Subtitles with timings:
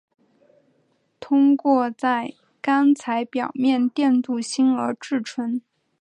[1.19, 5.61] 通过在钢材表面电镀锌而制成。